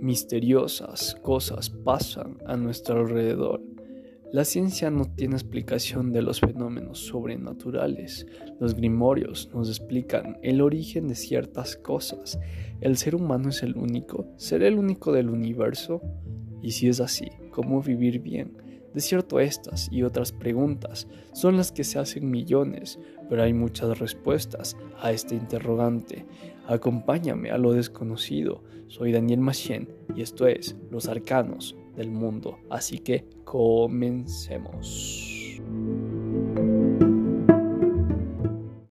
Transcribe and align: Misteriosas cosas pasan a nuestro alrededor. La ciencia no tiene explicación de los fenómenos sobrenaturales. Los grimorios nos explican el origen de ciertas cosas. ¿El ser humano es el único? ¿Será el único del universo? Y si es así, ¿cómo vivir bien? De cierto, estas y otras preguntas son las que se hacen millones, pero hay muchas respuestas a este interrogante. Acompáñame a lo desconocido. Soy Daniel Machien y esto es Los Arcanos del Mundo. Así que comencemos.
Misteriosas 0.00 1.14
cosas 1.20 1.68
pasan 1.68 2.38
a 2.46 2.56
nuestro 2.56 3.00
alrededor. 3.00 3.60
La 4.32 4.46
ciencia 4.46 4.90
no 4.90 5.04
tiene 5.04 5.34
explicación 5.34 6.10
de 6.10 6.22
los 6.22 6.40
fenómenos 6.40 7.00
sobrenaturales. 7.00 8.26
Los 8.58 8.74
grimorios 8.74 9.50
nos 9.52 9.68
explican 9.68 10.38
el 10.42 10.62
origen 10.62 11.06
de 11.06 11.16
ciertas 11.16 11.76
cosas. 11.76 12.40
¿El 12.80 12.96
ser 12.96 13.14
humano 13.14 13.50
es 13.50 13.62
el 13.62 13.76
único? 13.76 14.26
¿Será 14.36 14.68
el 14.68 14.78
único 14.78 15.12
del 15.12 15.28
universo? 15.28 16.00
Y 16.62 16.70
si 16.70 16.88
es 16.88 17.00
así, 17.00 17.28
¿cómo 17.50 17.82
vivir 17.82 18.20
bien? 18.20 18.56
De 18.94 19.00
cierto, 19.00 19.38
estas 19.38 19.92
y 19.92 20.02
otras 20.02 20.32
preguntas 20.32 21.06
son 21.32 21.56
las 21.56 21.72
que 21.72 21.84
se 21.84 21.98
hacen 21.98 22.28
millones, 22.28 22.98
pero 23.28 23.42
hay 23.42 23.52
muchas 23.52 23.98
respuestas 23.98 24.76
a 25.00 25.12
este 25.12 25.34
interrogante. 25.36 26.24
Acompáñame 26.70 27.50
a 27.50 27.58
lo 27.58 27.72
desconocido. 27.72 28.62
Soy 28.86 29.10
Daniel 29.10 29.40
Machien 29.40 29.88
y 30.14 30.22
esto 30.22 30.46
es 30.46 30.76
Los 30.88 31.08
Arcanos 31.08 31.74
del 31.96 32.12
Mundo. 32.12 32.58
Así 32.70 33.00
que 33.00 33.24
comencemos. 33.42 35.26